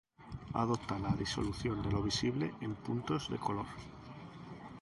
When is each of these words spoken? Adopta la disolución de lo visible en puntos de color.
Adopta 0.61 0.97
la 0.97 1.11
disolución 1.11 1.83
de 1.83 1.91
lo 1.91 2.01
visible 2.01 2.55
en 2.61 2.73
puntos 2.73 3.29
de 3.29 3.37
color. 3.37 3.67